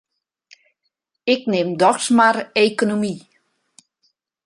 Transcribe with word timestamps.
Ik 1.33 1.41
nim 1.51 1.69
dochs 1.81 2.07
mar 2.17 2.37
ekonomy. 2.65 3.13